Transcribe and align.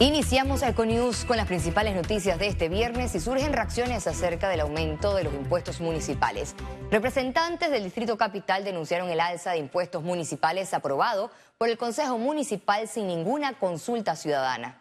Iniciamos 0.00 0.62
Econews 0.62 1.24
con 1.24 1.36
las 1.36 1.48
principales 1.48 1.92
noticias 1.92 2.38
de 2.38 2.46
este 2.46 2.68
viernes 2.68 3.16
y 3.16 3.20
surgen 3.20 3.52
reacciones 3.52 4.06
acerca 4.06 4.48
del 4.48 4.60
aumento 4.60 5.12
de 5.16 5.24
los 5.24 5.34
impuestos 5.34 5.80
municipales. 5.80 6.54
Representantes 6.92 7.68
del 7.72 7.82
Distrito 7.82 8.16
Capital 8.16 8.62
denunciaron 8.62 9.10
el 9.10 9.18
alza 9.18 9.50
de 9.50 9.58
impuestos 9.58 10.04
municipales 10.04 10.72
aprobado 10.72 11.32
por 11.58 11.68
el 11.68 11.76
Consejo 11.76 12.16
Municipal 12.16 12.86
sin 12.86 13.08
ninguna 13.08 13.54
consulta 13.54 14.14
ciudadana. 14.14 14.80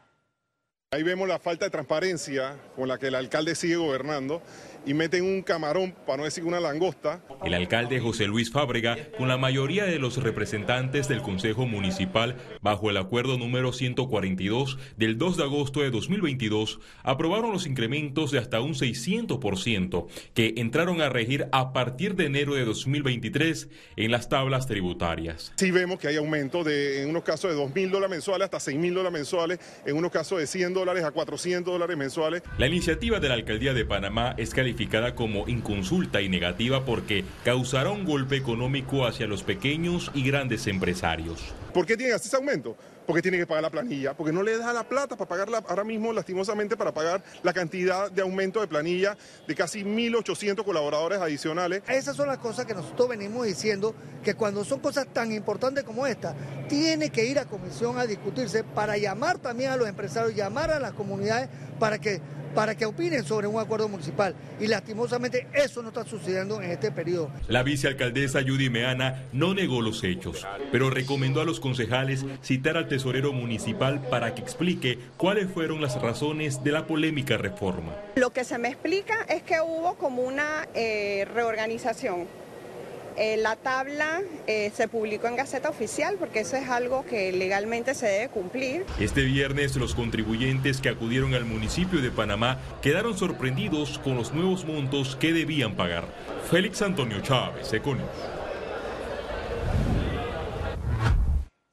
Ahí 0.91 1.01
vemos 1.01 1.27
la 1.27 1.39
falta 1.39 1.65
de 1.65 1.71
transparencia 1.71 2.55
con 2.75 2.87
la 2.87 2.99
que 2.99 3.07
el 3.07 3.15
alcalde 3.15 3.55
sigue 3.55 3.75
gobernando 3.75 4.43
y 4.87 4.93
meten 4.93 5.25
un 5.25 5.41
camarón, 5.41 5.93
para 6.05 6.19
no 6.19 6.23
decir 6.23 6.45
una 6.45 6.61
langosta. 6.61 7.21
El 7.43 7.53
alcalde 7.53 7.99
José 7.99 8.25
Luis 8.25 8.51
Fábrega, 8.51 8.97
con 9.17 9.27
la 9.27 9.37
mayoría 9.37 9.83
de 9.83 9.99
los 9.99 10.23
representantes 10.23 11.09
del 11.09 11.21
Consejo 11.21 11.65
Municipal, 11.65 12.37
bajo 12.61 12.89
el 12.89 12.95
acuerdo 12.95 13.37
número 13.37 13.73
142 13.73 14.77
del 14.95 15.17
2 15.17 15.37
de 15.37 15.43
agosto 15.43 15.81
de 15.81 15.91
2022, 15.91 16.79
aprobaron 17.03 17.51
los 17.51 17.67
incrementos 17.67 18.31
de 18.31 18.39
hasta 18.39 18.61
un 18.61 18.75
600% 18.75 20.07
que 20.33 20.53
entraron 20.55 21.01
a 21.01 21.09
regir 21.09 21.49
a 21.51 21.73
partir 21.73 22.15
de 22.15 22.27
enero 22.27 22.55
de 22.55 22.63
2023 22.63 23.67
en 23.97 24.11
las 24.11 24.29
tablas 24.29 24.67
tributarias. 24.67 25.51
Sí 25.57 25.71
vemos 25.71 25.99
que 25.99 26.07
hay 26.07 26.15
aumento 26.15 26.63
de, 26.63 27.03
en 27.03 27.09
unos 27.09 27.23
casos 27.23 27.51
de 27.51 27.57
2 27.57 27.75
mil 27.75 27.91
dólares 27.91 28.11
mensuales 28.11 28.45
hasta 28.45 28.61
6 28.61 28.77
mil 28.77 28.93
dólares 28.93 29.11
mensuales, 29.11 29.59
en 29.85 29.97
unos 29.97 30.11
casos 30.11 30.39
de 30.39 30.47
100 30.47 30.73
dólares 30.73 31.03
a 31.03 31.11
400 31.11 31.73
dólares 31.73 31.97
mensuales. 31.97 32.41
La 32.57 32.67
iniciativa 32.67 33.19
de 33.19 33.27
la 33.27 33.33
Alcaldía 33.33 33.73
de 33.73 33.83
Panamá 33.83 34.33
es 34.37 34.53
calificada 34.53 34.76
como 35.15 35.47
inconsulta 35.47 36.21
y 36.21 36.29
negativa 36.29 36.85
porque 36.85 37.25
causará 37.43 37.89
un 37.89 38.05
golpe 38.05 38.35
económico 38.35 39.05
hacia 39.05 39.25
los 39.25 39.43
pequeños 39.43 40.11
y 40.13 40.23
grandes 40.23 40.67
empresarios. 40.67 41.53
¿Por 41.73 41.85
qué 41.85 41.97
tiene 41.97 42.13
ese 42.13 42.35
aumento? 42.35 42.77
Porque 43.05 43.21
tiene 43.21 43.37
que 43.37 43.47
pagar 43.47 43.63
la 43.63 43.69
planilla, 43.69 44.13
porque 44.15 44.33
no 44.33 44.43
le 44.43 44.57
da 44.57 44.73
la 44.73 44.83
plata 44.83 45.15
para 45.15 45.29
pagarla 45.29 45.63
ahora 45.67 45.83
mismo, 45.83 46.11
lastimosamente, 46.11 46.75
para 46.75 46.93
pagar 46.93 47.23
la 47.41 47.53
cantidad 47.53 48.11
de 48.11 48.21
aumento 48.21 48.59
de 48.59 48.67
planilla 48.67 49.17
de 49.47 49.55
casi 49.55 49.83
1.800 49.83 50.63
colaboradores 50.63 51.19
adicionales. 51.19 51.83
Esas 51.87 52.15
son 52.15 52.27
las 52.27 52.37
cosas 52.37 52.65
que 52.65 52.73
nosotros 52.73 53.07
venimos 53.07 53.45
diciendo, 53.45 53.95
que 54.23 54.35
cuando 54.35 54.65
son 54.65 54.79
cosas 54.79 55.07
tan 55.13 55.31
importantes 55.31 55.83
como 55.83 56.05
esta, 56.05 56.35
tiene 56.67 57.09
que 57.09 57.25
ir 57.25 57.39
a 57.39 57.45
comisión 57.45 57.97
a 57.97 58.05
discutirse 58.05 58.63
para 58.63 58.97
llamar 58.97 59.39
también 59.39 59.71
a 59.71 59.77
los 59.77 59.87
empresarios, 59.87 60.35
llamar 60.35 60.71
a 60.71 60.79
las 60.79 60.91
comunidades 60.93 61.49
para 61.79 61.99
que 61.99 62.21
para 62.53 62.75
que 62.75 62.85
opinen 62.85 63.23
sobre 63.23 63.47
un 63.47 63.59
acuerdo 63.59 63.87
municipal. 63.87 64.35
Y 64.59 64.67
lastimosamente 64.67 65.47
eso 65.53 65.81
no 65.81 65.89
está 65.89 66.05
sucediendo 66.05 66.61
en 66.61 66.71
este 66.71 66.91
periodo. 66.91 67.31
La 67.47 67.63
vicealcaldesa 67.63 68.41
Judy 68.41 68.69
Meana 68.69 69.23
no 69.33 69.53
negó 69.53 69.81
los 69.81 70.03
hechos, 70.03 70.45
pero 70.71 70.89
recomendó 70.89 71.41
a 71.41 71.45
los 71.45 71.59
concejales 71.59 72.25
citar 72.41 72.77
al 72.77 72.87
tesorero 72.87 73.33
municipal 73.33 74.01
para 74.09 74.35
que 74.35 74.41
explique 74.41 74.99
cuáles 75.17 75.51
fueron 75.51 75.81
las 75.81 76.01
razones 76.01 76.63
de 76.63 76.71
la 76.71 76.87
polémica 76.87 77.37
reforma. 77.37 77.95
Lo 78.15 78.31
que 78.31 78.43
se 78.43 78.57
me 78.57 78.69
explica 78.69 79.25
es 79.29 79.43
que 79.43 79.59
hubo 79.61 79.95
como 79.95 80.23
una 80.23 80.67
eh, 80.73 81.27
reorganización 81.33 82.27
eh, 83.17 83.35
la 83.37 83.55
tabla 83.55 84.21
eh, 84.45 84.71
se 84.75 84.87
publicó 84.87 85.27
en 85.27 85.35
Gaceta 85.35 85.69
Oficial 85.69 86.17
porque 86.19 86.41
eso 86.41 86.55
es 86.55 86.69
algo 86.69 87.03
que 87.03 87.31
legalmente 87.31 87.95
se 87.95 88.05
debe 88.05 88.29
cumplir. 88.29 88.85
Este 88.99 89.23
viernes 89.23 89.75
los 89.75 89.95
contribuyentes 89.95 90.81
que 90.81 90.89
acudieron 90.89 91.33
al 91.33 91.45
municipio 91.45 91.99
de 91.99 92.11
Panamá 92.11 92.59
quedaron 92.81 93.17
sorprendidos 93.17 93.97
con 93.99 94.15
los 94.15 94.33
nuevos 94.33 94.65
montos 94.65 95.15
que 95.15 95.33
debían 95.33 95.75
pagar. 95.75 96.05
Félix 96.51 96.83
Antonio 96.83 97.19
Chávez, 97.21 97.73
Econius. 97.73 98.07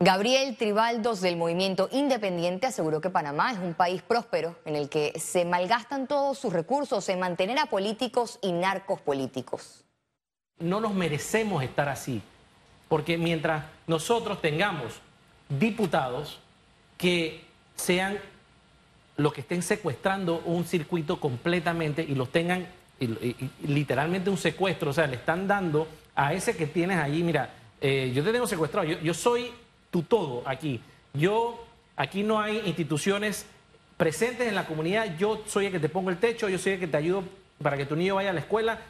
Gabriel 0.01 0.57
Tribaldos 0.57 1.21
del 1.21 1.37
Movimiento 1.37 1.89
Independiente 1.93 2.67
aseguró 2.67 3.01
que 3.01 3.11
Panamá 3.11 3.53
es 3.53 3.59
un 3.59 3.75
país 3.75 4.03
próspero 4.03 4.57
en 4.65 4.77
el 4.77 4.89
que 4.89 5.13
se 5.19 5.45
malgastan 5.45 6.07
todos 6.07 6.39
sus 6.39 6.53
recursos 6.53 7.07
en 7.11 7.21
mantener 7.21 7.59
a 7.59 7.67
políticos 7.67 8.39
y 8.43 8.53
narcos 8.53 9.01
políticos 9.01 9.84
no 10.59 10.81
nos 10.81 10.95
merecemos 10.95 11.63
estar 11.63 11.89
así, 11.89 12.23
porque 12.89 13.19
mientras 13.19 13.65
nosotros 13.87 14.41
tengamos 14.41 15.01
diputados 15.49 16.39
que 16.97 17.45
sean 17.77 18.19
los 19.17 19.33
que 19.33 19.43
estén 19.43 19.63
secuestrando 19.63 20.43
un 20.45 20.65
circuito 20.65 21.21
completamente 21.21 22.03
y 22.03 22.15
los 22.15 22.31
tengan 22.31 22.67
literalmente 23.67 24.31
un 24.31 24.37
secuestro, 24.37 24.91
o 24.91 24.93
sea, 24.93 25.07
le 25.07 25.17
están 25.17 25.47
dando 25.47 25.87
a 26.15 26.33
ese 26.33 26.57
que 26.57 26.67
tienes 26.67 26.99
allí, 26.99 27.23
mira, 27.23 27.51
eh, 27.81 28.13
yo 28.15 28.25
te 28.25 28.33
tengo 28.33 28.47
secuestrado, 28.47 28.87
yo, 28.87 28.99
yo 29.01 29.15
soy 29.15 29.51
tu 29.91 30.03
todo 30.03 30.43
aquí, 30.47 30.81
yo, 31.13 31.65
aquí 31.97 32.23
no 32.23 32.41
hay 32.41 32.63
instituciones 32.67 33.47
presentes 33.97 34.49
en 34.49 34.55
la 34.55 34.67
comunidad, 34.67 35.17
yo 35.19 35.43
soy 35.47 35.67
el 35.67 35.73
que 35.73 35.81
te 35.81 35.89
pongo 35.89 36.11
el 36.11 36.19
techo, 36.19 36.49
yo 36.49 36.59
soy 36.59 36.73
el 36.73 36.81
que 36.81 36.87
te 36.87 36.97
ayudo 36.97 37.25
para 37.63 37.77
que 37.77 37.87
tu 37.87 37.97
niño 37.97 38.17
vaya 38.17 38.31
a 38.31 38.33
la 38.33 38.41
escuela, 38.41 38.81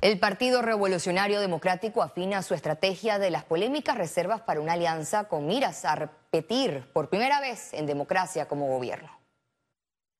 el 0.00 0.18
Partido 0.18 0.62
Revolucionario 0.62 1.40
Democrático 1.40 2.02
afina 2.02 2.42
su 2.42 2.54
estrategia 2.54 3.18
de 3.18 3.30
las 3.30 3.44
polémicas 3.44 3.98
reservas 3.98 4.40
para 4.40 4.60
una 4.60 4.72
alianza 4.72 5.24
con 5.24 5.46
miras 5.46 5.84
a 5.84 5.94
repetir 5.94 6.90
por 6.94 7.10
primera 7.10 7.40
vez 7.40 7.74
en 7.74 7.86
democracia 7.86 8.48
como 8.48 8.66
gobierno. 8.68 9.10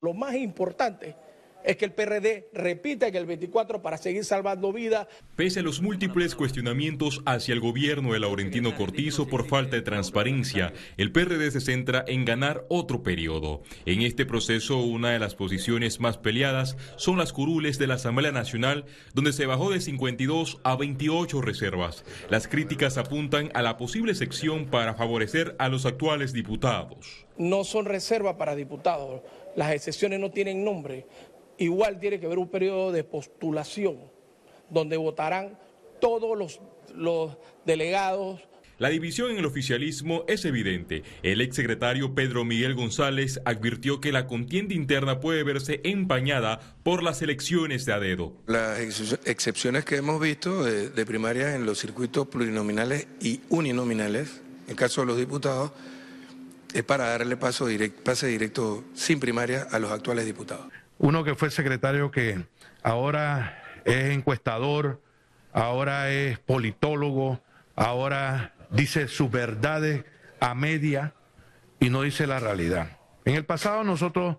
Lo 0.03 0.13
más 0.13 0.35
importante 0.35 1.17
es 1.65 1.77
que 1.77 1.85
el 1.85 1.93
PRD 1.93 2.49
repita 2.53 3.09
en 3.09 3.17
el 3.17 3.27
24 3.27 3.83
para 3.83 3.99
seguir 3.99 4.25
salvando 4.25 4.73
vidas. 4.73 5.07
Pese 5.37 5.61
a 5.61 5.63
los 5.63 5.81
múltiples 5.81 6.35
cuestionamientos 6.35 7.23
hacia 7.27 7.53
el 7.53 7.61
gobierno 7.61 8.13
de 8.13 8.21
Laurentino 8.21 8.77
Cortizo 8.77 9.27
por 9.27 9.47
falta 9.47 9.77
de 9.77 9.83
transparencia, 9.83 10.73
el 10.97 11.13
PRD 11.13 11.51
se 11.51 11.61
centra 11.61 12.05
en 12.07 12.25
ganar 12.25 12.65
otro 12.69 13.03
periodo. 13.03 13.63
En 13.87 14.03
este 14.03 14.27
proceso, 14.27 14.79
una 14.79 15.11
de 15.11 15.19
las 15.19 15.35
posiciones 15.35 16.01
más 16.01 16.19
peleadas 16.19 16.77
son 16.97 17.19
las 17.19 17.33
curules 17.33 17.79
de 17.79 17.87
la 17.87 17.95
Asamblea 17.95 18.33
Nacional, 18.33 18.85
donde 19.15 19.33
se 19.33 19.47
bajó 19.47 19.71
de 19.71 19.81
52 19.81 20.61
a 20.65 20.77
28 20.77 21.41
reservas. 21.41 22.05
Las 22.29 22.49
críticas 22.49 22.99
apuntan 22.99 23.51
a 23.55 23.63
la 23.63 23.77
posible 23.77 24.15
sección 24.15 24.67
para 24.67 24.95
favorecer 24.95 25.57
a 25.59 25.69
los 25.69 25.87
actuales 25.87 26.33
diputados. 26.33 27.27
No 27.39 27.65
son 27.65 27.87
reservas 27.87 28.35
para 28.37 28.55
diputados. 28.55 29.23
Las 29.57 29.73
excepciones 29.73 30.21
no 30.21 30.31
tienen 30.31 30.65
nombre. 30.65 31.07
Igual 31.61 32.01
tiene 32.01 32.19
que 32.19 32.25
haber 32.25 32.39
un 32.39 32.49
periodo 32.49 32.91
de 32.91 33.05
postulación 33.05 33.99
donde 34.71 34.97
votarán 34.97 35.59
todos 36.01 36.59
los, 36.95 37.39
delegados 37.67 38.41
la 38.79 38.89
división 38.89 39.31
en 39.31 39.37
el 39.37 39.45
oficialismo 39.45 40.25
es 40.27 40.47
evidente. 40.47 41.03
El 41.23 41.43
exsecretario 41.43 42.15
Pedro 42.15 42.47
Miguel 42.47 42.75
González 42.75 43.39
advirtió 43.45 44.01
que 44.01 44.11
la 44.11 44.27
contienda 44.27 44.73
interna 44.73 45.21
puede 45.21 45.43
verse 45.43 45.83
empañada 45.85 46.79
por 46.83 47.03
las 47.03 47.21
elecciones 47.21 47.85
de 47.85 47.93
a 47.93 48.01
dedo. 48.01 48.33
Las 48.47 48.81
excepciones 49.27 49.85
que 49.85 49.97
hemos 49.97 50.19
visto 50.19 50.65
de, 50.65 50.89
de 50.89 51.05
primarias 51.05 51.55
en 51.55 51.67
los 51.67 51.79
circuitos 51.79 52.29
plurinominales 52.29 53.07
y 53.21 53.43
uninominales, 53.51 54.41
en 54.67 54.77
caso 54.77 55.03
de 55.03 55.09
los 55.09 55.19
diputados, 55.19 55.73
es 56.73 56.83
para 56.83 57.11
darle 57.11 57.37
paso 57.37 57.67
pase 58.03 58.29
directo 58.29 58.83
sin 58.95 59.21
primaria 59.21 59.69
a 59.71 59.79
los 59.79 59.91
actuales 59.91 60.25
diputados 60.25 60.80
uno 61.01 61.25
que 61.25 61.35
fue 61.35 61.51
secretario 61.51 62.11
que 62.11 62.45
ahora 62.83 63.63
es 63.87 64.11
encuestador, 64.11 65.01
ahora 65.51 66.11
es 66.11 66.39
politólogo, 66.39 67.41
ahora 67.75 68.53
dice 68.69 69.09
sus 69.09 69.31
verdades 69.31 70.05
a 70.41 70.55
media 70.55 71.15
y 71.81 71.89
no 71.89 72.03
dice 72.03 72.27
la 72.27 72.39
realidad. 72.39 72.99
En 73.25 73.35
el 73.35 73.47
pasado 73.47 73.83
nosotros 73.83 74.37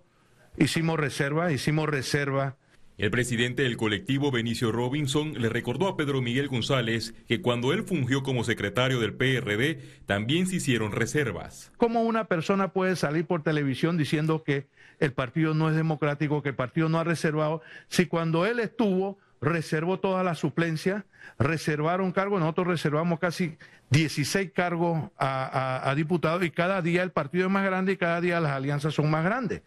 hicimos 0.55 0.99
reserva, 0.99 1.51
hicimos 1.51 1.89
reserva. 1.89 2.57
El 3.01 3.09
presidente 3.09 3.63
del 3.63 3.77
colectivo 3.77 4.29
Benicio 4.29 4.71
Robinson 4.71 5.33
le 5.41 5.49
recordó 5.49 5.87
a 5.87 5.97
Pedro 5.97 6.21
Miguel 6.21 6.49
González 6.49 7.15
que 7.27 7.41
cuando 7.41 7.73
él 7.73 7.81
fungió 7.81 8.21
como 8.21 8.43
secretario 8.43 8.99
del 8.99 9.15
PRD 9.15 9.79
también 10.05 10.45
se 10.45 10.57
hicieron 10.57 10.91
reservas. 10.91 11.71
¿Cómo 11.77 12.03
una 12.03 12.25
persona 12.25 12.73
puede 12.73 12.95
salir 12.95 13.25
por 13.25 13.41
televisión 13.41 13.97
diciendo 13.97 14.43
que 14.43 14.67
el 14.99 15.13
partido 15.13 15.55
no 15.55 15.67
es 15.67 15.75
democrático, 15.75 16.43
que 16.43 16.49
el 16.49 16.55
partido 16.55 16.89
no 16.89 16.99
ha 16.99 17.03
reservado, 17.03 17.63
si 17.87 18.05
cuando 18.05 18.45
él 18.45 18.59
estuvo 18.59 19.17
reservó 19.41 19.99
toda 19.99 20.23
la 20.23 20.35
suplencia, 20.35 21.07
reservaron 21.39 22.11
cargos, 22.11 22.39
nosotros 22.39 22.67
reservamos 22.67 23.17
casi 23.17 23.57
16 23.89 24.51
cargos 24.51 25.09
a, 25.17 25.91
diputados 25.97 26.43
y 26.43 26.51
cada 26.51 26.83
día 26.83 27.01
el 27.01 27.09
partido 27.09 27.47
es 27.47 27.51
más 27.51 27.65
grande 27.65 27.93
y 27.93 27.97
cada 27.97 28.21
día 28.21 28.39
las 28.39 28.51
alianzas 28.51 28.93
son 28.93 29.09
más 29.09 29.25
grandes. 29.25 29.63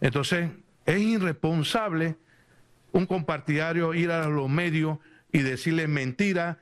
Entonces, 0.00 0.50
es 0.84 1.00
irresponsable 1.00 2.14
un 2.96 3.06
compartidario 3.06 3.94
ir 3.94 4.10
a 4.10 4.28
los 4.28 4.48
medios 4.48 4.98
y 5.32 5.40
decirle 5.40 5.86
mentira 5.86 6.58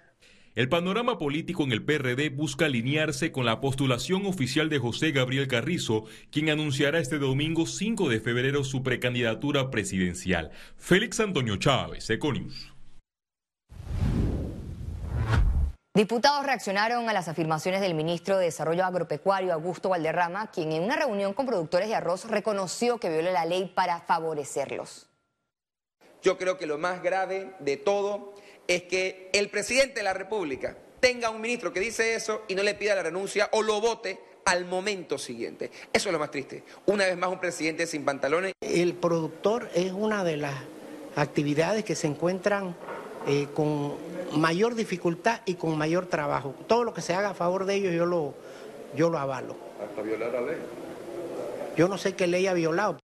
el 0.54 0.68
panorama 0.68 1.18
político 1.18 1.64
en 1.64 1.72
el 1.72 1.84
PRD 1.84 2.30
busca 2.30 2.66
alinearse 2.66 3.32
con 3.32 3.44
la 3.44 3.60
postulación 3.60 4.24
oficial 4.24 4.68
de 4.68 4.78
José 4.78 5.10
Gabriel 5.10 5.48
Carrizo, 5.48 6.04
quien 6.30 6.48
anunciará 6.48 7.00
este 7.00 7.18
domingo 7.18 7.66
5 7.66 8.08
de 8.08 8.20
febrero 8.20 8.62
su 8.62 8.84
precandidatura 8.84 9.72
presidencial. 9.72 10.52
Félix 10.76 11.18
Antonio 11.18 11.56
Chávez, 11.56 12.08
Econius. 12.08 12.72
Diputados 15.96 16.46
reaccionaron 16.46 17.08
a 17.08 17.12
las 17.12 17.26
afirmaciones 17.26 17.80
del 17.80 17.94
ministro 17.94 18.38
de 18.38 18.44
Desarrollo 18.44 18.84
Agropecuario, 18.84 19.52
Augusto 19.52 19.88
Valderrama, 19.88 20.52
quien 20.52 20.70
en 20.70 20.84
una 20.84 20.94
reunión 20.94 21.34
con 21.34 21.46
productores 21.46 21.88
de 21.88 21.96
arroz 21.96 22.26
reconoció 22.26 22.98
que 22.98 23.10
viola 23.10 23.32
la 23.32 23.44
ley 23.44 23.72
para 23.74 24.00
favorecerlos. 24.02 25.08
Yo 26.24 26.38
creo 26.38 26.56
que 26.56 26.66
lo 26.66 26.78
más 26.78 27.02
grave 27.02 27.50
de 27.60 27.76
todo 27.76 28.32
es 28.66 28.84
que 28.84 29.28
el 29.34 29.50
presidente 29.50 29.96
de 29.96 30.04
la 30.04 30.14
República 30.14 30.74
tenga 30.98 31.28
un 31.28 31.42
ministro 31.42 31.70
que 31.70 31.80
dice 31.80 32.14
eso 32.14 32.44
y 32.48 32.54
no 32.54 32.62
le 32.62 32.74
pida 32.74 32.94
la 32.94 33.02
renuncia 33.02 33.50
o 33.52 33.60
lo 33.60 33.78
vote 33.78 34.18
al 34.46 34.64
momento 34.64 35.18
siguiente. 35.18 35.70
Eso 35.92 36.08
es 36.08 36.12
lo 36.14 36.18
más 36.18 36.30
triste. 36.30 36.62
Una 36.86 37.04
vez 37.04 37.18
más 37.18 37.28
un 37.28 37.40
presidente 37.40 37.86
sin 37.86 38.06
pantalones. 38.06 38.54
El 38.62 38.94
productor 38.94 39.68
es 39.74 39.92
una 39.92 40.24
de 40.24 40.38
las 40.38 40.54
actividades 41.14 41.84
que 41.84 41.94
se 41.94 42.06
encuentran 42.06 42.74
eh, 43.26 43.48
con 43.52 43.96
mayor 44.34 44.76
dificultad 44.76 45.42
y 45.44 45.56
con 45.56 45.76
mayor 45.76 46.06
trabajo. 46.06 46.54
Todo 46.66 46.84
lo 46.84 46.94
que 46.94 47.02
se 47.02 47.12
haga 47.12 47.30
a 47.30 47.34
favor 47.34 47.66
de 47.66 47.74
ellos 47.74 47.94
yo 47.94 48.06
lo, 48.06 48.32
yo 48.96 49.10
lo 49.10 49.18
avalo. 49.18 49.56
Hasta 49.86 50.00
violar 50.00 50.32
la 50.32 50.40
ley. 50.40 50.56
Yo 51.76 51.86
no 51.86 51.98
sé 51.98 52.14
qué 52.14 52.26
ley 52.26 52.46
ha 52.46 52.54
violado. 52.54 53.03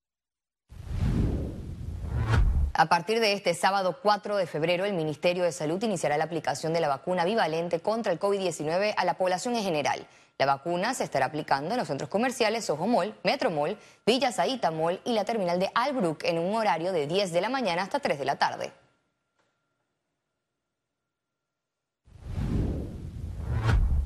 A 2.73 2.87
partir 2.87 3.19
de 3.19 3.33
este 3.33 3.53
sábado 3.55 3.99
4 4.01 4.37
de 4.37 4.47
febrero, 4.47 4.85
el 4.85 4.95
Ministerio 4.95 5.43
de 5.43 5.51
Salud 5.51 5.83
iniciará 5.83 6.17
la 6.17 6.25
aplicación 6.25 6.73
de 6.73 6.81
la 6.81 6.87
vacuna 6.87 7.25
bivalente 7.25 7.81
contra 7.81 8.13
el 8.13 8.21
COVID-19 8.21 8.95
a 8.97 9.05
la 9.05 9.15
población 9.15 9.57
en 9.57 9.65
general. 9.65 10.07
La 10.39 10.47
vacuna 10.47 10.95
se 10.95 11.03
estará 11.03 11.27
aplicando 11.27 11.73
en 11.73 11.79
los 11.79 11.89
centros 11.89 12.09
comerciales 12.09 12.65
Soho 12.65 12.87
Mall, 12.87 13.15
Metro 13.25 13.51
Mall, 13.51 13.77
Villa 14.07 14.31
Zaita 14.31 14.71
Mall 14.71 15.01
y 15.05 15.13
la 15.13 15.25
terminal 15.25 15.59
de 15.59 15.71
Albrook 15.75 16.25
en 16.25 16.39
un 16.39 16.55
horario 16.55 16.93
de 16.93 17.09
10 17.09 17.33
de 17.33 17.41
la 17.41 17.49
mañana 17.49 17.83
hasta 17.83 17.99
3 17.99 18.19
de 18.19 18.25
la 18.25 18.37
tarde. 18.37 18.73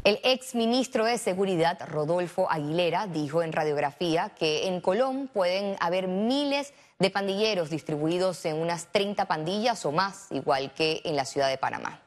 El 0.05 0.21
ex 0.23 0.55
ministro 0.55 1.07
de 1.07 1.17
Seguridad, 1.17 1.79
Rodolfo 1.89 2.47
Aguilera, 2.51 3.07
dijo 3.07 3.43
en 3.43 3.55
radiografía 3.55 4.29
que 4.39 4.69
en 4.69 4.83
Colón 4.83 5.31
pueden 5.33 5.77
haber 5.81 6.09
miles 6.09 6.75
de 6.99 7.09
pandilleros 7.09 7.71
distribuidos 7.71 8.45
en 8.45 8.57
unas 8.57 8.93
30 8.93 9.25
pandillas 9.25 9.87
o 9.87 9.93
más, 9.93 10.27
igual 10.31 10.73
que 10.75 11.01
en 11.05 11.17
la 11.17 11.25
ciudad 11.25 11.49
de 11.49 11.57
Panamá. 11.57 12.03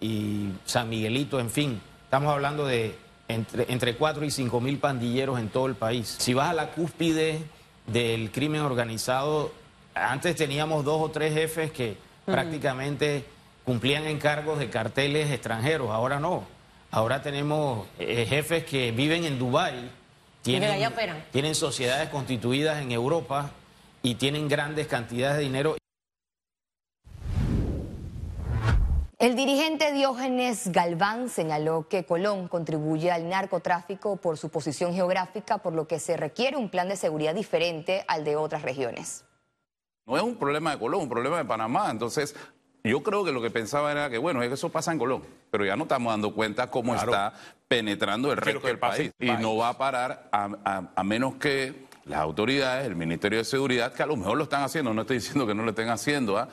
Y 0.00 0.52
San 0.64 0.88
Miguelito, 0.88 1.38
en 1.38 1.50
fin, 1.50 1.82
estamos 2.04 2.32
hablando 2.32 2.64
de 2.64 2.96
entre, 3.28 3.70
entre 3.70 3.94
4 3.94 4.24
y 4.24 4.30
5 4.30 4.60
mil 4.62 4.78
pandilleros 4.78 5.38
en 5.38 5.50
todo 5.50 5.66
el 5.66 5.74
país. 5.74 6.16
Si 6.18 6.32
vas 6.32 6.48
a 6.48 6.54
la 6.54 6.70
cúspide 6.70 7.40
del 7.88 8.30
crimen 8.30 8.62
organizado, 8.62 9.52
antes 9.94 10.34
teníamos 10.34 10.82
dos 10.82 11.02
o 11.02 11.10
tres 11.10 11.34
jefes 11.34 11.72
que 11.72 11.98
prácticamente 12.24 13.26
cumplían 13.66 14.06
encargos 14.06 14.58
de 14.58 14.70
carteles 14.70 15.30
extranjeros, 15.30 15.90
ahora 15.90 16.18
no. 16.18 16.61
Ahora 16.94 17.22
tenemos 17.22 17.88
eh, 17.98 18.26
jefes 18.28 18.66
que 18.66 18.92
viven 18.92 19.24
en 19.24 19.38
Dubái, 19.38 19.90
tienen, 20.42 20.92
tienen 21.30 21.54
sociedades 21.54 22.10
constituidas 22.10 22.82
en 22.82 22.92
Europa 22.92 23.50
y 24.02 24.16
tienen 24.16 24.46
grandes 24.46 24.88
cantidades 24.88 25.38
de 25.38 25.44
dinero. 25.44 25.76
El 29.18 29.36
dirigente 29.36 29.90
Diógenes 29.94 30.70
Galván 30.70 31.30
señaló 31.30 31.88
que 31.88 32.04
Colón 32.04 32.48
contribuye 32.48 33.10
al 33.10 33.26
narcotráfico 33.26 34.16
por 34.16 34.36
su 34.36 34.50
posición 34.50 34.92
geográfica, 34.92 35.58
por 35.58 35.72
lo 35.72 35.88
que 35.88 35.98
se 35.98 36.18
requiere 36.18 36.58
un 36.58 36.68
plan 36.68 36.90
de 36.90 36.96
seguridad 36.96 37.34
diferente 37.34 38.04
al 38.06 38.22
de 38.22 38.36
otras 38.36 38.60
regiones. 38.60 39.24
No 40.04 40.18
es 40.18 40.22
un 40.22 40.36
problema 40.36 40.72
de 40.72 40.78
Colón, 40.78 41.00
es 41.00 41.04
un 41.04 41.10
problema 41.10 41.38
de 41.38 41.46
Panamá. 41.46 41.88
Entonces, 41.90 42.34
yo 42.84 43.02
creo 43.02 43.24
que 43.24 43.32
lo 43.32 43.40
que 43.40 43.50
pensaba 43.50 43.92
era 43.92 44.10
que, 44.10 44.18
bueno, 44.18 44.42
es 44.42 44.48
que 44.48 44.54
eso 44.54 44.70
pasa 44.70 44.92
en 44.92 44.98
Colón, 44.98 45.22
pero 45.50 45.64
ya 45.64 45.76
no 45.76 45.84
estamos 45.84 46.12
dando 46.12 46.34
cuenta 46.34 46.70
cómo 46.70 46.94
está 46.94 47.34
penetrando 47.68 48.30
el 48.32 48.38
resto 48.38 48.66
del 48.66 48.78
país. 48.78 49.12
Y 49.18 49.30
no 49.30 49.56
va 49.56 49.70
a 49.70 49.78
parar 49.78 50.28
a, 50.32 51.02
menos 51.04 51.36
que 51.36 51.86
las 52.04 52.20
autoridades, 52.20 52.86
el 52.86 52.96
Ministerio 52.96 53.38
de 53.38 53.44
Seguridad, 53.44 53.92
que 53.92 54.02
a 54.02 54.06
lo 54.06 54.16
mejor 54.16 54.36
lo 54.36 54.44
están 54.44 54.62
haciendo, 54.62 54.92
no 54.92 55.02
estoy 55.02 55.18
diciendo 55.18 55.46
que 55.46 55.54
no 55.54 55.62
lo 55.62 55.70
estén 55.70 55.88
haciendo, 55.88 56.36
¿ah? 56.36 56.48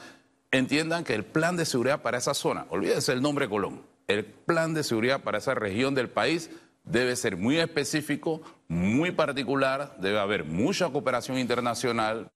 entiendan 0.52 1.04
que 1.04 1.16
el 1.16 1.26
plan 1.26 1.56
de 1.58 1.66
seguridad 1.66 2.02
para 2.02 2.18
esa 2.18 2.34
zona, 2.34 2.66
olvídense 2.70 3.12
el 3.12 3.22
nombre 3.22 3.50
Colón, 3.50 3.82
el 4.08 4.26
plan 4.26 4.74
de 4.74 4.84
seguridad 4.84 5.22
para 5.22 5.38
esa 5.38 5.54
región 5.54 5.96
del 5.96 6.10
país 6.10 6.50
debe 6.84 7.16
ser 7.16 7.38
muy 7.38 7.58
específico, 7.58 8.42
muy 8.68 9.12
particular, 9.12 9.96
debe 10.00 10.20
haber 10.20 10.44
mucha 10.46 10.90
cooperación 10.90 11.38
internacional. 11.38 12.30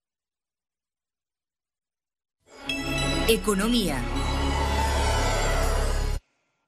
Economía. 3.30 4.04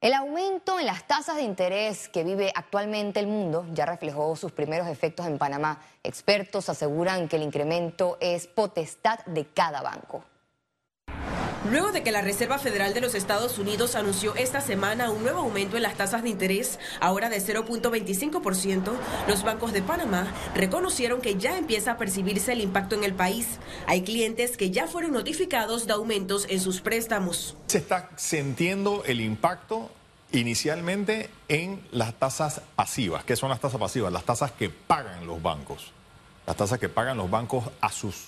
El 0.00 0.14
aumento 0.14 0.80
en 0.80 0.86
las 0.86 1.06
tasas 1.06 1.36
de 1.36 1.42
interés 1.42 2.08
que 2.08 2.24
vive 2.24 2.50
actualmente 2.54 3.20
el 3.20 3.26
mundo 3.26 3.66
ya 3.74 3.84
reflejó 3.84 4.34
sus 4.36 4.52
primeros 4.52 4.88
efectos 4.88 5.26
en 5.26 5.36
Panamá. 5.36 5.82
Expertos 6.02 6.70
aseguran 6.70 7.28
que 7.28 7.36
el 7.36 7.42
incremento 7.42 8.16
es 8.22 8.46
potestad 8.46 9.18
de 9.26 9.44
cada 9.44 9.82
banco. 9.82 10.24
Luego 11.70 11.90
de 11.90 12.04
que 12.04 12.12
la 12.12 12.22
Reserva 12.22 12.58
Federal 12.58 12.94
de 12.94 13.00
los 13.00 13.14
Estados 13.16 13.58
Unidos 13.58 13.96
anunció 13.96 14.36
esta 14.36 14.60
semana 14.60 15.10
un 15.10 15.22
nuevo 15.22 15.40
aumento 15.40 15.76
en 15.76 15.82
las 15.82 15.96
tasas 15.96 16.22
de 16.22 16.28
interés, 16.28 16.78
ahora 17.00 17.28
de 17.28 17.38
0.25%, 17.38 18.92
los 19.26 19.42
bancos 19.42 19.72
de 19.72 19.82
Panamá 19.82 20.32
reconocieron 20.54 21.20
que 21.20 21.36
ya 21.36 21.58
empieza 21.58 21.92
a 21.92 21.96
percibirse 21.96 22.52
el 22.52 22.60
impacto 22.60 22.94
en 22.94 23.02
el 23.02 23.14
país. 23.14 23.58
Hay 23.88 24.02
clientes 24.02 24.56
que 24.56 24.70
ya 24.70 24.86
fueron 24.86 25.12
notificados 25.12 25.88
de 25.88 25.94
aumentos 25.94 26.46
en 26.48 26.60
sus 26.60 26.80
préstamos. 26.80 27.56
Se 27.66 27.78
está 27.78 28.10
sintiendo 28.16 29.02
el 29.04 29.20
impacto 29.20 29.90
inicialmente 30.30 31.30
en 31.48 31.80
las 31.90 32.14
tasas 32.14 32.60
pasivas. 32.76 33.24
¿Qué 33.24 33.34
son 33.34 33.50
las 33.50 33.60
tasas 33.60 33.80
pasivas? 33.80 34.12
Las 34.12 34.24
tasas 34.24 34.52
que 34.52 34.70
pagan 34.70 35.26
los 35.26 35.42
bancos. 35.42 35.92
Las 36.46 36.56
tasas 36.56 36.78
que 36.78 36.88
pagan 36.88 37.16
los 37.16 37.28
bancos 37.28 37.64
a 37.80 37.90
sus 37.90 38.26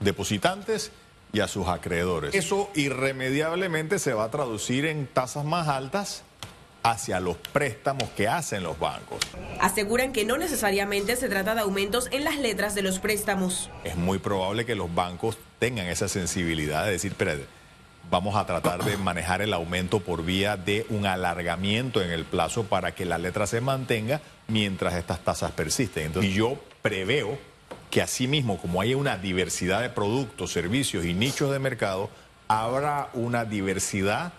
depositantes 0.00 0.92
y 1.32 1.40
a 1.40 1.48
sus 1.48 1.68
acreedores. 1.68 2.34
Eso 2.34 2.70
irremediablemente 2.74 3.98
se 3.98 4.12
va 4.12 4.24
a 4.24 4.30
traducir 4.30 4.86
en 4.86 5.06
tasas 5.06 5.44
más 5.44 5.68
altas 5.68 6.24
hacia 6.82 7.20
los 7.20 7.36
préstamos 7.36 8.08
que 8.10 8.28
hacen 8.28 8.62
los 8.62 8.78
bancos. 8.78 9.18
Aseguran 9.60 10.12
que 10.12 10.24
no 10.24 10.38
necesariamente 10.38 11.16
se 11.16 11.28
trata 11.28 11.54
de 11.54 11.62
aumentos 11.62 12.08
en 12.12 12.24
las 12.24 12.38
letras 12.38 12.74
de 12.74 12.82
los 12.82 12.98
préstamos. 12.98 13.70
Es 13.84 13.96
muy 13.96 14.18
probable 14.18 14.64
que 14.64 14.74
los 14.74 14.94
bancos 14.94 15.38
tengan 15.58 15.86
esa 15.86 16.08
sensibilidad 16.08 16.84
de 16.84 16.92
decir, 16.92 17.12
espérate, 17.12 17.46
vamos 18.10 18.36
a 18.36 18.46
tratar 18.46 18.84
de 18.84 18.96
manejar 18.96 19.42
el 19.42 19.52
aumento 19.52 20.00
por 20.00 20.24
vía 20.24 20.56
de 20.56 20.86
un 20.88 21.06
alargamiento 21.06 22.00
en 22.00 22.10
el 22.10 22.24
plazo 22.24 22.64
para 22.64 22.94
que 22.94 23.04
la 23.04 23.18
letra 23.18 23.46
se 23.46 23.60
mantenga 23.60 24.20
mientras 24.46 24.94
estas 24.94 25.20
tasas 25.20 25.52
persisten. 25.52 26.06
Entonces, 26.06 26.32
yo 26.32 26.58
preveo 26.80 27.38
que 27.98 28.02
asimismo, 28.02 28.58
como 28.58 28.80
hay 28.80 28.94
una 28.94 29.16
diversidad 29.16 29.82
de 29.82 29.90
productos, 29.90 30.52
servicios 30.52 31.04
y 31.04 31.14
nichos 31.14 31.50
de 31.50 31.58
mercado, 31.58 32.10
habrá 32.46 33.10
una 33.12 33.44
diversidad 33.44 34.32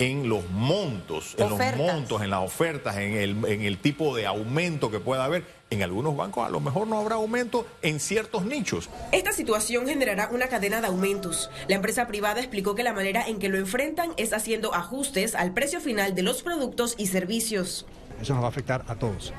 en 0.00 0.28
los 0.28 0.50
montos, 0.50 1.36
en 1.38 1.48
los 1.48 1.76
montos, 1.76 2.22
en 2.22 2.30
las 2.30 2.40
ofertas, 2.40 2.96
en 2.96 3.12
el, 3.12 3.44
en 3.44 3.62
el 3.62 3.78
tipo 3.78 4.16
de 4.16 4.26
aumento 4.26 4.90
que 4.90 4.98
pueda 4.98 5.26
haber. 5.26 5.44
En 5.70 5.84
algunos 5.84 6.16
bancos 6.16 6.44
a 6.44 6.50
lo 6.50 6.58
mejor 6.58 6.88
no 6.88 6.98
habrá 6.98 7.14
aumento 7.14 7.68
en 7.82 8.00
ciertos 8.00 8.46
nichos. 8.46 8.90
Esta 9.12 9.32
situación 9.32 9.86
generará 9.86 10.28
una 10.32 10.48
cadena 10.48 10.80
de 10.80 10.88
aumentos. 10.88 11.50
La 11.68 11.76
empresa 11.76 12.08
privada 12.08 12.40
explicó 12.40 12.74
que 12.74 12.82
la 12.82 12.94
manera 12.94 13.24
en 13.28 13.38
que 13.38 13.48
lo 13.48 13.58
enfrentan 13.58 14.10
es 14.16 14.32
haciendo 14.32 14.74
ajustes 14.74 15.36
al 15.36 15.54
precio 15.54 15.80
final 15.80 16.16
de 16.16 16.22
los 16.22 16.42
productos 16.42 16.96
y 16.98 17.06
servicios. 17.06 17.86
Eso 18.20 18.34
nos 18.34 18.42
va 18.42 18.46
a 18.46 18.50
afectar 18.50 18.84
a 18.88 18.94
todos. 18.94 19.32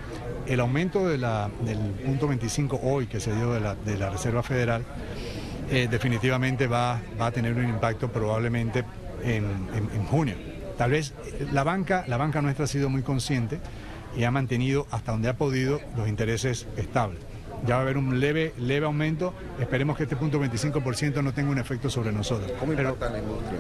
El 0.46 0.60
aumento 0.60 1.08
del 1.08 1.26
punto 2.06 2.28
25 2.28 2.80
hoy 2.84 3.08
que 3.08 3.20
se 3.20 3.34
dio 3.36 3.54
de 3.54 3.98
la, 3.98 4.10
Reserva 4.10 4.44
Federal 4.44 4.84
eh, 5.72 5.88
definitivamente 5.90 6.68
va, 6.68 7.02
va, 7.20 7.28
a 7.28 7.32
tener 7.32 7.54
un 7.54 7.68
impacto 7.68 8.12
probablemente 8.12 8.84
en, 9.24 9.46
en, 9.74 10.06
junio. 10.06 10.36
Tal 10.78 10.92
vez 10.92 11.14
eh, 11.26 11.48
la 11.52 11.64
banca, 11.64 12.06
la 12.08 12.18
banca 12.18 12.42
nuestra 12.42 12.66
ha 12.66 12.68
sido 12.68 12.90
muy 12.90 13.02
consciente 13.02 13.60
y 14.16 14.24
ha 14.24 14.32
mantenido 14.32 14.86
hasta 14.92 15.12
donde 15.12 15.30
ha 15.30 15.38
podido 15.38 15.82
los 15.98 16.08
intereses 16.08 16.68
estables 16.78 17.20
ya 17.66 17.76
va 17.76 17.82
a 17.82 17.84
haber 17.84 17.98
un 17.98 18.20
leve, 18.20 18.54
leve 18.58 18.86
aumento. 18.86 19.34
Esperemos 19.60 19.98
que 19.98 20.04
este 20.04 20.16
punto 20.16 20.40
25% 20.40 21.24
no 21.24 21.34
tenga 21.34 21.52
un 21.52 21.58
efecto 21.58 21.90
sobre 21.90 22.12
nosotros. 22.12 22.52
¿Cómo 22.60 22.74
impacta 22.74 23.10
la 23.10 23.20
industria? 23.20 23.60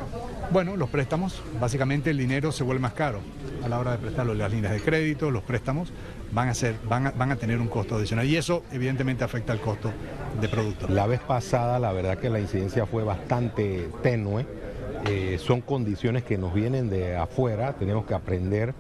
Bueno, 0.51 0.75
los 0.75 0.89
préstamos, 0.89 1.41
básicamente 1.59 2.11
el 2.11 2.17
dinero 2.17 2.51
se 2.51 2.63
vuelve 2.63 2.81
más 2.81 2.93
caro 2.93 3.19
a 3.63 3.69
la 3.69 3.79
hora 3.79 3.91
de 3.91 3.97
prestarlo. 3.97 4.33
Las 4.33 4.51
líneas 4.51 4.73
de 4.73 4.81
crédito, 4.81 5.31
los 5.31 5.43
préstamos 5.43 5.91
van 6.31 6.49
a, 6.49 6.53
ser, 6.53 6.75
van 6.87 7.13
van 7.17 7.31
a 7.31 7.35
tener 7.35 7.59
un 7.59 7.67
costo 7.67 7.95
adicional 7.95 8.25
y 8.25 8.35
eso 8.35 8.63
evidentemente 8.71 9.23
afecta 9.23 9.53
al 9.53 9.59
costo 9.59 9.91
de 10.39 10.47
producto. 10.47 10.87
La 10.87 11.07
vez 11.07 11.21
pasada 11.21 11.79
la 11.79 11.91
verdad 11.91 12.17
que 12.17 12.29
la 12.29 12.39
incidencia 12.39 12.85
fue 12.85 13.03
bastante 13.03 13.89
tenue. 14.03 14.45
Eh, 15.07 15.37
son 15.39 15.61
condiciones 15.61 16.23
que 16.23 16.37
nos 16.37 16.53
vienen 16.53 16.89
de 16.89 17.15
afuera, 17.15 17.73
tenemos 17.73 18.05
que 18.05 18.15
aprender 18.15 18.73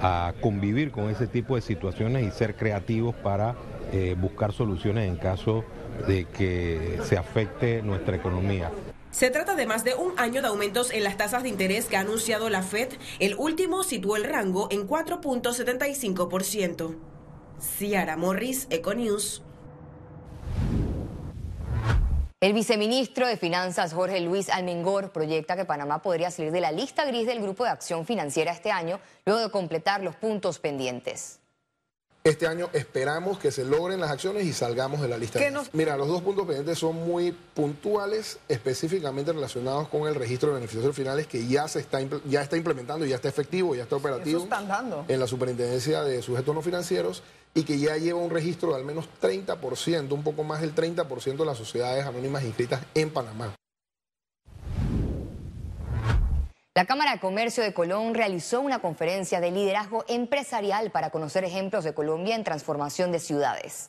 a 0.00 0.32
convivir 0.40 0.90
con 0.90 1.10
ese 1.10 1.26
tipo 1.26 1.56
de 1.56 1.62
situaciones 1.62 2.26
y 2.26 2.30
ser 2.30 2.56
creativos 2.56 3.14
para 3.14 3.54
eh, 3.92 4.16
buscar 4.18 4.52
soluciones 4.52 5.08
en 5.08 5.16
caso 5.16 5.64
de 6.06 6.26
que 6.26 7.00
se 7.04 7.16
afecte 7.16 7.80
nuestra 7.82 8.16
economía. 8.16 8.70
Se 9.10 9.30
trata 9.30 9.54
de 9.54 9.66
más 9.66 9.82
de 9.82 9.94
un 9.94 10.12
año 10.18 10.42
de 10.42 10.48
aumentos 10.48 10.92
en 10.92 11.02
las 11.02 11.16
tasas 11.16 11.42
de 11.42 11.48
interés 11.48 11.86
que 11.86 11.96
ha 11.96 12.00
anunciado 12.00 12.50
la 12.50 12.62
Fed. 12.62 12.90
El 13.18 13.34
último 13.36 13.82
situó 13.82 14.16
el 14.16 14.24
rango 14.24 14.68
en 14.70 14.86
4.75%. 14.86 16.94
Ciara 17.58 18.18
Morris, 18.18 18.66
Econews. 18.68 19.42
El 22.38 22.52
viceministro 22.52 23.26
de 23.26 23.38
Finanzas, 23.38 23.94
Jorge 23.94 24.20
Luis 24.20 24.50
Almengor, 24.50 25.10
proyecta 25.10 25.56
que 25.56 25.64
Panamá 25.64 26.02
podría 26.02 26.30
salir 26.30 26.52
de 26.52 26.60
la 26.60 26.70
lista 26.70 27.06
gris 27.06 27.26
del 27.26 27.40
Grupo 27.40 27.64
de 27.64 27.70
Acción 27.70 28.04
Financiera 28.04 28.52
este 28.52 28.70
año, 28.70 29.00
luego 29.24 29.40
de 29.40 29.50
completar 29.50 30.02
los 30.02 30.16
puntos 30.16 30.58
pendientes. 30.58 31.38
Este 32.24 32.46
año 32.46 32.68
esperamos 32.74 33.38
que 33.38 33.50
se 33.50 33.64
logren 33.64 34.00
las 34.00 34.10
acciones 34.10 34.44
y 34.44 34.52
salgamos 34.52 35.00
de 35.00 35.08
la 35.08 35.16
lista. 35.16 35.38
gris. 35.38 35.70
Mira, 35.72 35.96
los 35.96 36.08
dos 36.08 36.20
puntos 36.20 36.44
pendientes 36.44 36.78
son 36.78 36.96
muy 36.96 37.32
puntuales, 37.32 38.38
específicamente 38.48 39.32
relacionados 39.32 39.88
con 39.88 40.06
el 40.06 40.14
registro 40.14 40.50
de 40.50 40.56
beneficiarios 40.56 40.94
finales 40.94 41.26
que 41.26 41.46
ya 41.46 41.66
se 41.68 41.78
está 41.78 42.00
ya 42.26 42.42
está 42.42 42.58
implementando, 42.58 43.06
ya 43.06 43.16
está 43.16 43.30
efectivo, 43.30 43.74
ya 43.74 43.84
está 43.84 43.96
operativo 43.96 44.42
están 44.42 44.68
dando. 44.68 45.06
en 45.08 45.20
la 45.20 45.26
Superintendencia 45.26 46.02
de 46.02 46.20
Sujetos 46.20 46.54
No 46.54 46.60
Financieros 46.60 47.22
y 47.56 47.64
que 47.64 47.78
ya 47.78 47.96
lleva 47.96 48.20
un 48.20 48.28
registro 48.28 48.68
de 48.68 48.76
al 48.76 48.84
menos 48.84 49.08
30%, 49.20 50.12
un 50.12 50.22
poco 50.22 50.44
más 50.44 50.60
del 50.60 50.74
30% 50.74 51.38
de 51.38 51.46
las 51.46 51.56
sociedades 51.56 52.04
anónimas 52.04 52.44
inscritas 52.44 52.82
en 52.94 53.10
Panamá. 53.10 53.54
La 56.74 56.84
Cámara 56.84 57.12
de 57.12 57.20
Comercio 57.20 57.62
de 57.62 57.72
Colón 57.72 58.12
realizó 58.12 58.60
una 58.60 58.80
conferencia 58.80 59.40
de 59.40 59.50
liderazgo 59.50 60.04
empresarial 60.08 60.90
para 60.90 61.08
conocer 61.08 61.44
ejemplos 61.44 61.84
de 61.84 61.94
Colombia 61.94 62.36
en 62.36 62.44
transformación 62.44 63.10
de 63.10 63.20
ciudades. 63.20 63.88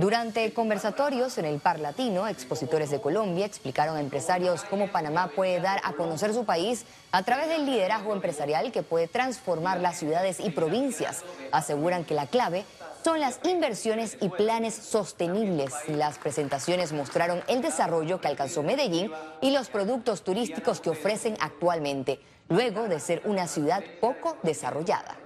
Durante 0.00 0.52
conversatorios 0.52 1.38
en 1.38 1.44
el 1.44 1.58
Par 1.58 1.80
Latino, 1.80 2.28
expositores 2.28 2.88
de 2.90 3.00
Colombia 3.00 3.44
explicaron 3.44 3.96
a 3.96 4.00
empresarios 4.00 4.62
cómo 4.62 4.92
Panamá 4.92 5.32
puede 5.34 5.60
dar 5.60 5.80
a 5.82 5.92
conocer 5.94 6.32
su 6.32 6.44
país 6.44 6.84
a 7.10 7.24
través 7.24 7.48
del 7.48 7.66
liderazgo 7.66 8.12
empresarial 8.12 8.70
que 8.70 8.84
puede 8.84 9.08
transformar 9.08 9.80
las 9.80 9.98
ciudades 9.98 10.38
y 10.38 10.50
provincias. 10.50 11.24
Aseguran 11.50 12.04
que 12.04 12.14
la 12.14 12.28
clave 12.28 12.64
son 13.04 13.20
las 13.20 13.40
inversiones 13.44 14.18
y 14.20 14.28
planes 14.28 14.74
sostenibles. 14.74 15.72
Las 15.88 16.18
presentaciones 16.18 16.92
mostraron 16.92 17.42
el 17.48 17.62
desarrollo 17.62 18.20
que 18.20 18.28
alcanzó 18.28 18.62
Medellín 18.62 19.10
y 19.40 19.50
los 19.50 19.68
productos 19.68 20.22
turísticos 20.22 20.80
que 20.80 20.90
ofrecen 20.90 21.36
actualmente, 21.40 22.20
luego 22.48 22.88
de 22.88 23.00
ser 23.00 23.22
una 23.24 23.46
ciudad 23.46 23.82
poco 24.00 24.36
desarrollada. 24.42 25.16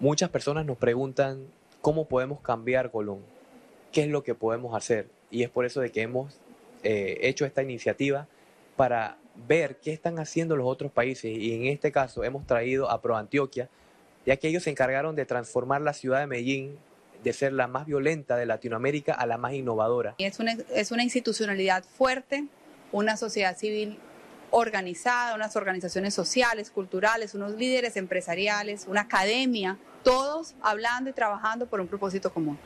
Muchas 0.00 0.30
personas 0.30 0.66
nos 0.66 0.76
preguntan 0.76 1.46
cómo 1.80 2.06
podemos 2.06 2.40
cambiar 2.40 2.90
Colón, 2.90 3.20
qué 3.92 4.02
es 4.02 4.08
lo 4.08 4.22
que 4.22 4.34
podemos 4.34 4.74
hacer. 4.74 5.08
Y 5.30 5.42
es 5.42 5.50
por 5.50 5.64
eso 5.64 5.80
de 5.80 5.90
que 5.90 6.02
hemos 6.02 6.38
eh, 6.82 7.18
hecho 7.22 7.44
esta 7.44 7.62
iniciativa 7.62 8.26
para 8.76 9.16
ver 9.46 9.76
qué 9.76 9.92
están 9.92 10.18
haciendo 10.18 10.56
los 10.56 10.66
otros 10.66 10.92
países. 10.92 11.30
Y 11.36 11.54
en 11.54 11.66
este 11.66 11.92
caso 11.92 12.24
hemos 12.24 12.46
traído 12.46 12.90
a 12.90 13.00
ProAntioquia, 13.00 13.68
ya 14.26 14.36
que 14.36 14.48
ellos 14.48 14.62
se 14.62 14.70
encargaron 14.70 15.14
de 15.16 15.26
transformar 15.26 15.80
la 15.80 15.92
ciudad 15.92 16.20
de 16.20 16.26
Medellín 16.26 16.78
de 17.22 17.32
ser 17.32 17.52
la 17.52 17.66
más 17.66 17.86
violenta 17.86 18.36
de 18.36 18.46
Latinoamérica 18.46 19.14
a 19.14 19.26
la 19.26 19.38
más 19.38 19.54
innovadora. 19.54 20.14
Es 20.18 20.38
una, 20.38 20.56
es 20.74 20.92
una 20.92 21.02
institucionalidad 21.02 21.82
fuerte, 21.82 22.44
una 22.92 23.16
sociedad 23.16 23.56
civil 23.56 23.98
organizada, 24.50 25.34
unas 25.34 25.56
organizaciones 25.56 26.14
sociales, 26.14 26.70
culturales, 26.70 27.34
unos 27.34 27.52
líderes 27.52 27.96
empresariales, 27.96 28.86
una 28.88 29.02
academia, 29.02 29.78
todos 30.04 30.54
hablando 30.62 31.10
y 31.10 31.12
trabajando 31.12 31.66
por 31.66 31.80
un 31.80 31.88
propósito 31.88 32.32
común. 32.32 32.58